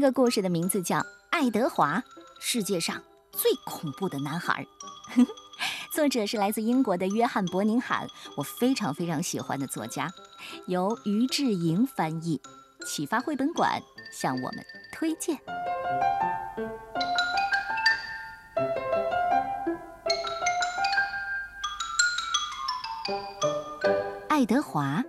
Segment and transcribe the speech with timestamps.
[0.00, 0.96] 个故事的名字叫
[1.30, 2.02] 《爱德华，
[2.40, 3.00] 世界上
[3.30, 4.66] 最恐怖的男孩》。
[5.92, 10.08] 作者是来自英国的约翰·伯宁罕，我非常非常喜欢的作家，
[10.66, 12.40] 由于志莹翻译，
[12.86, 15.38] 启发绘本馆向我们推荐。
[24.28, 25.04] 爱德华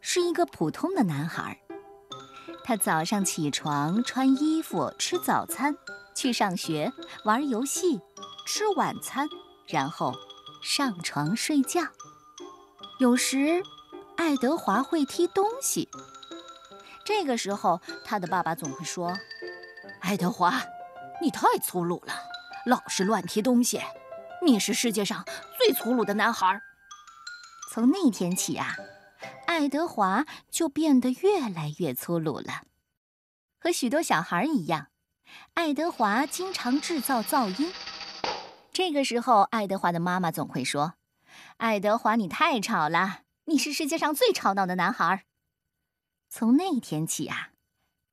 [0.00, 1.63] 是一个普通的男孩。
[2.66, 5.76] 他早上起床，穿衣服，吃早餐，
[6.14, 6.90] 去上学，
[7.26, 8.00] 玩游戏，
[8.46, 9.28] 吃晚餐，
[9.68, 10.14] 然后
[10.62, 11.82] 上床睡觉。
[12.98, 13.62] 有时，
[14.16, 15.90] 爱德华会踢东西。
[17.04, 19.12] 这个时候，他的爸爸总会说
[20.00, 20.62] ：“爱德华，
[21.20, 22.14] 你太粗鲁了，
[22.64, 23.78] 老是乱踢东西，
[24.42, 25.22] 你是世界上
[25.58, 26.58] 最粗鲁的男孩。”
[27.74, 28.74] 从那天起啊。
[29.54, 32.64] 爱德华就变得越来越粗鲁了，
[33.56, 34.88] 和许多小孩一样，
[35.54, 37.72] 爱德华经常制造噪音。
[38.72, 40.94] 这个时候，爱德华的妈妈总会说
[41.58, 45.24] ：“爱德华，你太吵了，你是世界上最吵闹的男孩。”
[46.28, 47.50] 从那天起啊，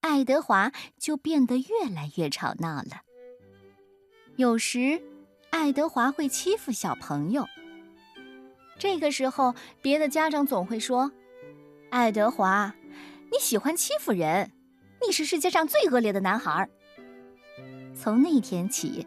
[0.02, 3.02] 爱德华就变得越来越吵闹了。
[4.36, 5.02] 有时，
[5.50, 7.48] 爱德华会欺负小朋友。
[8.78, 11.12] 这个时候，别的家长总会说。
[11.92, 12.74] 爱德华，
[13.30, 14.50] 你喜欢欺负人，
[15.06, 16.70] 你是世界上最恶劣的男孩。
[17.94, 19.06] 从那天起，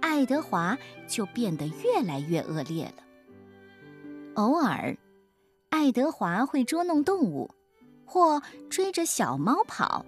[0.00, 2.94] 爱德华就变得越来越恶劣了。
[4.36, 4.96] 偶尔，
[5.68, 7.54] 爱德华会捉弄动物，
[8.06, 10.06] 或追着小猫跑。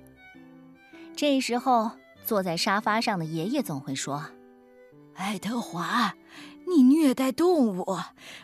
[1.15, 1.91] 这时候，
[2.25, 4.25] 坐在沙发上的爷爷总会说
[5.17, 6.15] ：“爱德华，
[6.67, 7.85] 你虐待动物，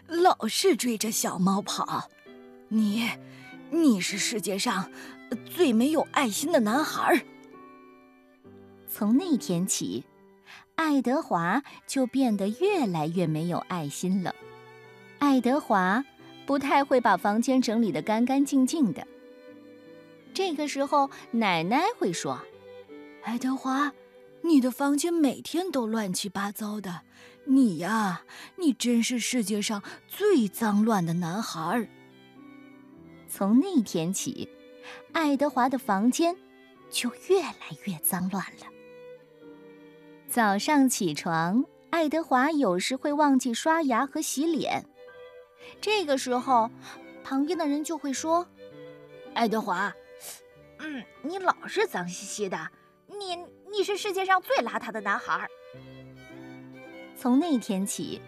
[0.07, 2.11] 老是追着小猫跑，
[2.69, 3.09] 你……”
[3.75, 4.93] 你是世界上
[5.47, 7.25] 最没有爱心的男孩。
[8.87, 10.05] 从那天起，
[10.75, 14.35] 爱德华就变得越来越没有爱心了。
[15.19, 16.05] 爱德华
[16.45, 19.07] 不太会把房间整理得干干净净的。
[20.35, 22.39] 这个时候，奶奶会说
[23.25, 23.91] ：“爱德华，
[24.43, 27.01] 你的房间每天都乱七八糟的，
[27.47, 28.23] 你呀，
[28.57, 31.89] 你真是世界上最脏乱的男孩。”
[33.35, 34.47] 从那天起，
[35.13, 36.37] 爱德华的房间
[36.91, 37.55] 就越来
[37.87, 38.67] 越脏乱了。
[40.29, 44.85] 早上起床，爱德华有时会忘记刷牙和洗脸。
[45.81, 46.71] 这个时候，
[47.25, 48.47] 旁边的人就会说
[49.33, 49.91] ：“爱德华，
[50.81, 52.69] 嗯，你老是脏兮兮的，
[53.07, 53.39] 你
[53.71, 55.49] 你是世界上最邋遢的男孩。”
[57.17, 58.21] 从那天起，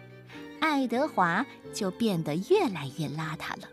[0.59, 3.69] 爱德华就变得越来越邋遢了。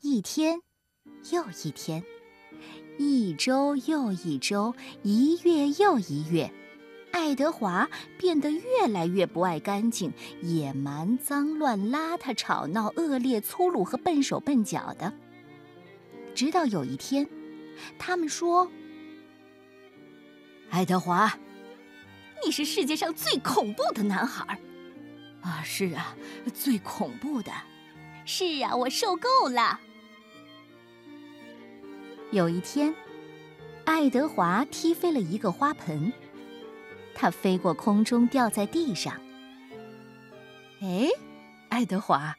[0.00, 0.60] 一天
[1.32, 2.04] 又一天，
[2.98, 4.72] 一周又一周，
[5.02, 6.52] 一月又一月，
[7.10, 15.12] 爱德华变得越来越不爱干净、野蛮、脏乱、邋遢、吵闹、恶劣、粗鲁和笨手笨脚的。
[16.32, 17.28] 直到有一天，
[17.98, 18.70] 他们说
[20.70, 21.36] ：“爱德华，
[22.44, 24.60] 你是世界上最恐怖的男孩。”
[25.42, 26.16] 啊，是啊，
[26.54, 27.50] 最恐怖的。
[28.24, 29.80] 是啊，我受够了。
[32.30, 32.94] 有一天，
[33.86, 36.12] 爱德华踢飞了一个花盆，
[37.14, 39.18] 它飞过空中，掉在地上。
[40.82, 41.08] 哎，
[41.70, 42.36] 爱德华，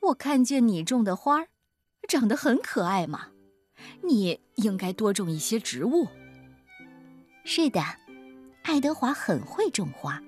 [0.00, 1.48] 我看见你种的花儿
[2.08, 3.28] 长得很可爱嘛，
[4.02, 6.08] 你应该多种一些植物。
[7.44, 7.82] 是的，
[8.62, 10.22] 爱德华很会种花，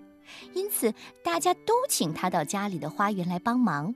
[0.52, 0.92] 因此
[1.24, 3.94] 大家都请他到家里的花园来帮忙。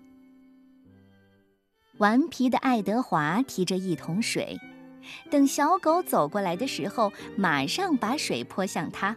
[1.99, 4.59] 顽皮的爱德华提着一桶水。
[5.31, 9.17] 等小狗走过来的时候，马上把水泼向它。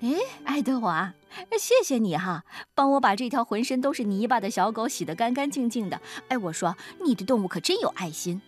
[0.00, 1.14] 哎，爱德华，
[1.58, 2.44] 谢谢你哈，
[2.74, 6.00] 帮我把这条浑身都是泥巴的小狗洗得干干净净的。
[6.28, 8.40] 哎，我说你的动物可真有爱心。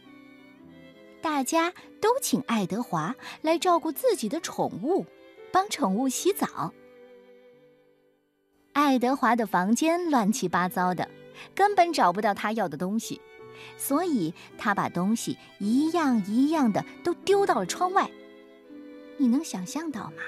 [1.21, 5.07] 大家都请爱德华来照顾自己的宠物，
[5.51, 6.73] 帮宠物洗澡。
[8.75, 11.09] 爱德华的房间乱七八糟的，
[11.55, 13.21] 根本找不到他要的东西。
[13.77, 18.11] 所以他把东西一样一样的都丢到了窗外。
[19.19, 20.23] 你能想象到吗？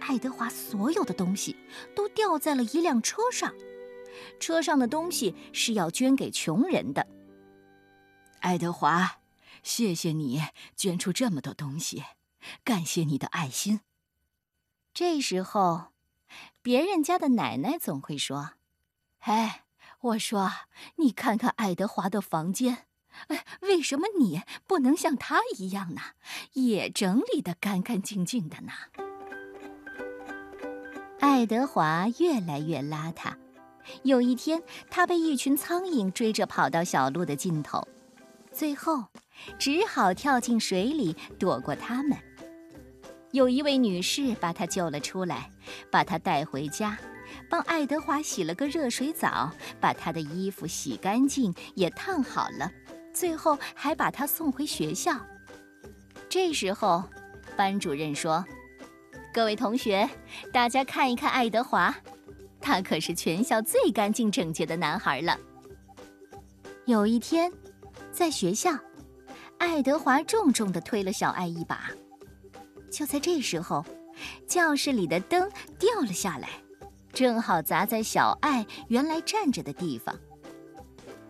[0.00, 1.56] 爱德华所有的东西
[1.94, 3.52] 都掉在了一辆车上，
[4.38, 7.06] 车上的东西是要捐给穷人的。
[8.40, 9.18] 爱德华，
[9.62, 10.42] 谢谢你
[10.76, 12.04] 捐出这么多东西，
[12.62, 13.80] 感谢你的爱心。
[14.94, 15.92] 这时候，
[16.62, 18.52] 别人家的奶奶总会说
[19.20, 19.64] ：“哎。”
[20.06, 20.52] 我说
[20.96, 22.86] ：“你看看爱德华的房间，
[23.62, 26.00] 为什么你不能像他一样呢？
[26.52, 28.72] 也整理得干干净净的呢？
[31.18, 33.34] 爱德华越来越邋遢。
[34.04, 37.86] 有一天，他被一群苍蝇追着跑到小路的尽头，
[38.52, 39.04] 最后
[39.58, 42.16] 只好跳进水里躲过他们。
[43.32, 45.50] 有一位女士把他救了出来，
[45.90, 46.96] 把他带回家，
[47.48, 49.50] 帮爱德华洗了个热水澡，
[49.80, 52.70] 把他的衣服洗干净也烫好了，
[53.12, 55.18] 最后还把他送回学校。
[56.28, 57.04] 这时候，
[57.56, 58.44] 班主任说
[59.32, 60.08] ：“各位同学，
[60.52, 61.94] 大家看一看爱德华。”
[62.60, 65.38] 他可是全校最干净整洁的男孩了。
[66.84, 67.52] 有一天，
[68.10, 68.76] 在学校，
[69.58, 71.90] 爱德华重重地推了小爱一把。
[72.90, 73.84] 就在这时候，
[74.48, 75.48] 教室里的灯
[75.78, 76.48] 掉了下来，
[77.16, 80.14] 正好砸在小爱原来站着的地方。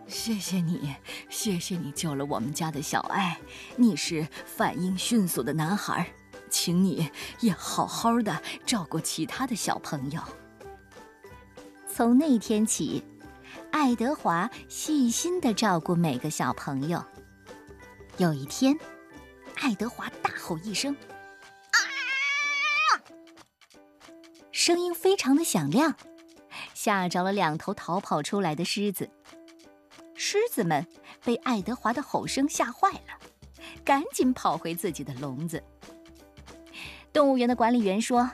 [0.05, 0.93] 谢谢你，
[1.29, 3.39] 谢谢你救了我们家的小爱。
[3.77, 6.05] 你是反应迅速的男孩，
[6.49, 10.21] 请你也好好的照顾其他的小朋友。
[11.87, 13.01] 从那天起，
[13.71, 17.01] 爱德华细心的照顾每个小朋友。
[18.17, 18.77] 有一天，
[19.55, 20.93] 爱德华大吼一声
[24.67, 25.95] ：“声音非常的响亮，
[26.73, 29.09] 吓着了两头逃跑出来的狮子。
[30.13, 30.85] 狮子们
[31.23, 33.17] 被爱德华的吼声吓坏了，
[33.85, 35.63] 赶紧跑回自己的笼子。
[37.13, 38.29] 动物园的管理员说：“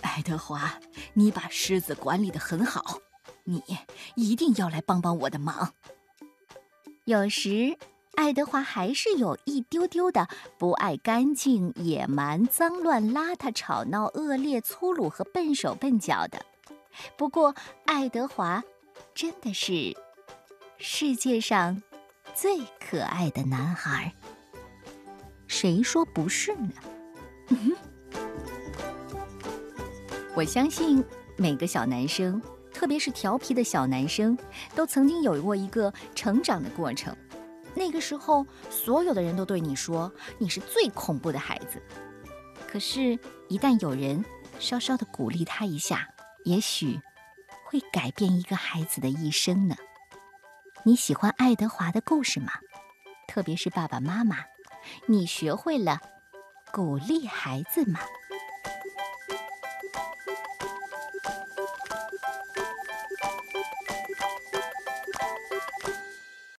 [0.00, 0.72] 爱德华。”
[1.12, 3.00] 你把狮子管理得很好，
[3.44, 3.62] 你
[4.14, 5.74] 一定要来帮帮我的忙。
[7.04, 7.76] 有时，
[8.14, 10.28] 爱德华还是有一丢丢的
[10.58, 16.44] 不爱干净、野蛮、脏乱、邋遢、吵闹、恶劣、粗鲁和笨手笨脚的。
[17.16, 17.54] 不过，
[17.86, 18.62] 爱德华
[19.14, 19.96] 真的是
[20.76, 21.82] 世界上
[22.34, 24.12] 最可爱的男孩。
[25.46, 26.72] 谁说不是呢？
[30.34, 31.02] 我相信
[31.36, 32.40] 每个小男生，
[32.72, 34.36] 特别是调皮的小男生，
[34.74, 37.16] 都曾经有过一个成长的过程。
[37.74, 41.82] 那个时候，所有的人都对你说你是最恐怖的孩子。
[42.68, 44.24] 可是，一旦有人
[44.58, 46.08] 稍稍的鼓励他一下，
[46.44, 47.00] 也许
[47.66, 49.76] 会改变一个孩子的一生呢。
[50.84, 52.52] 你喜欢爱德华的故事吗？
[53.28, 54.38] 特别是爸爸妈妈，
[55.06, 56.00] 你学会了
[56.72, 58.00] 鼓励孩子吗？